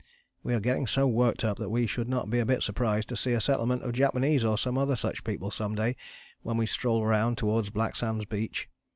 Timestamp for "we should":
1.69-2.09